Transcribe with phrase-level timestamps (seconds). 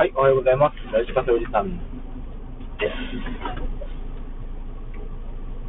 [0.00, 0.96] はい、おはようございます。
[0.96, 2.96] ラジカセおじさんです。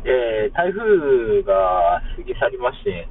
[0.07, 3.09] えー、台風が過ぎ去りまして、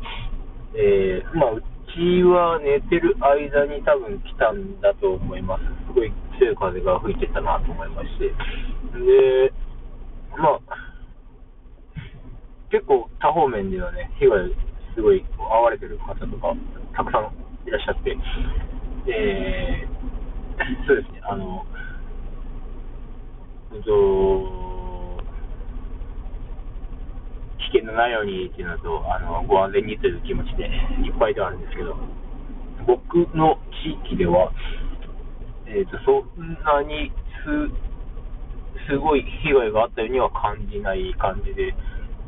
[0.80, 1.60] えー、まあ、う
[1.92, 5.64] ちは寝てる間に多分来たんだと思います。
[5.88, 6.10] すごい
[6.40, 8.24] 強い風が吹いてたなと思いまして。
[8.24, 9.52] で、
[10.40, 10.60] まあ、
[12.70, 14.48] 結構多方面ではね、被害
[14.96, 16.56] すごい遭われてる方とか
[16.96, 17.28] たくさん
[17.68, 18.16] いらっしゃって、
[19.12, 19.89] えー、
[20.86, 21.64] そうですね、あの、
[23.72, 25.22] うんと、
[27.58, 30.66] 危険のないようにっていうのと、あの、ご安全にという気持ちで
[31.04, 31.96] いっぱいではあるんですけど、
[32.86, 34.52] 僕の地域では、
[35.66, 37.12] えっ、と、そんなに
[37.44, 41.74] す、すごい被害があったようには感じない感じで、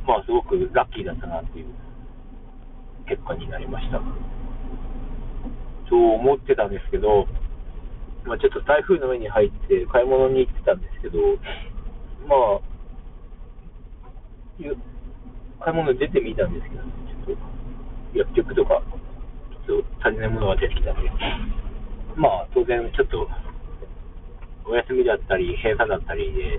[0.06, 1.66] まあ、すごくラッキーだったなっていう
[3.08, 4.00] 結果になりました。
[5.90, 7.26] そう思ってたんですけど、
[8.24, 11.18] まあ、ちょっと台風の目に入って買い物に行ってたんですけど、
[12.26, 12.72] まあ、
[15.64, 18.82] 買い物出てみたんですけど、ちょっと薬局とか、
[19.66, 21.10] ちょっと足りないものが出てきたんで、
[22.16, 23.28] まあ、当然ちょっと
[24.66, 26.58] お休みだったり、閉鎖だったりで、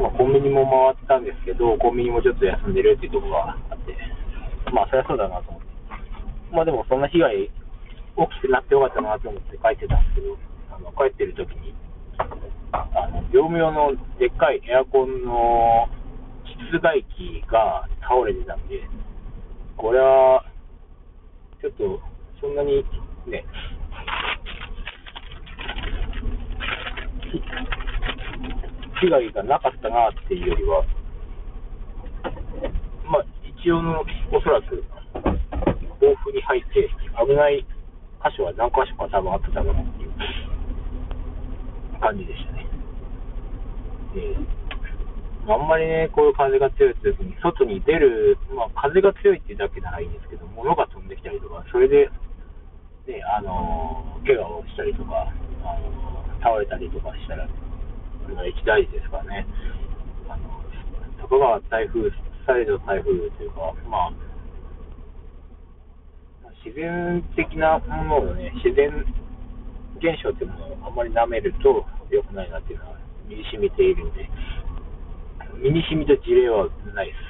[0.00, 3.96] まあ、コンビニも回ったんですけど、コンビニもちょっと休んでるっていうところがあって、
[4.72, 5.68] まあ、そりゃそうだなと思って。
[6.50, 7.50] まあでも、そんな被害
[8.18, 10.36] 大きくなってよかったなと思って帰ってたんですけど、
[10.74, 11.72] あの帰ってる時に、
[12.18, 15.86] あの業務用のでっかいエアコンの
[16.72, 18.82] 室外機が倒れてたんで、
[19.76, 20.44] これは、
[21.62, 22.00] ちょっと、
[22.40, 22.82] そんなに
[23.28, 23.44] ね、
[29.00, 30.84] 被害がなかったなっていうよりは、
[33.06, 33.24] まあ、
[33.62, 34.02] 一応の、
[34.32, 34.82] おそらく、
[36.00, 36.90] 暴風に入って
[37.24, 37.64] 危ない
[38.22, 40.10] 箇所は何箇所か多分あっただろうなっていう
[42.00, 42.66] 感じでしたね。
[44.14, 44.58] で
[45.48, 52.10] あんまりね、こういう風が強い時に、外に出る、まあ、風が強いっていうだけならいいんですけど、物が飛んできたりとか、それで、
[53.08, 55.32] ね、あの怪我をしたりとか、
[55.64, 57.48] あの倒れたりとかしたら、
[58.24, 59.46] それが一大事ですからね。
[60.28, 60.60] あの
[61.24, 62.12] 徳川台風、
[62.44, 64.27] 再度台風というか、まあ、
[66.64, 68.90] 自然的なものをね、自然
[69.98, 72.98] 現象っていうものをあんまり舐めると良くないなっていうのは
[73.28, 74.28] 身に染みているんで、
[75.62, 77.27] 身に染みた事例はないです。